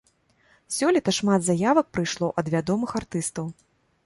[0.75, 3.45] Сёлета шмат заявак прыйшло ад вядомых артыстаў.